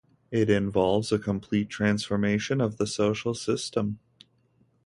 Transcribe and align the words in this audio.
It 0.31 0.49
involves 0.49 1.11
a 1.11 1.19
complete 1.19 1.69
transformation 1.69 2.59
of 2.59 2.77
the 2.77 2.87
social 2.87 3.35
system. 3.35 3.99